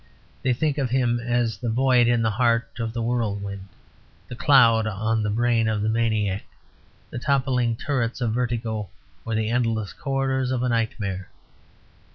[0.41, 3.67] They think of him as the void in the heart of the whirlwind;
[4.29, 6.41] the cloud on the brain of the maniac;
[7.11, 8.89] the toppling turrets of vertigo
[9.25, 11.29] or the endless corridors of nightmare.